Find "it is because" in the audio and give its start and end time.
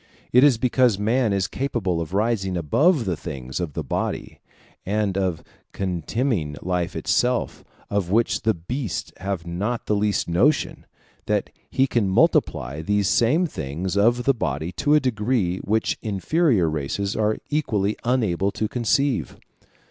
0.33-0.97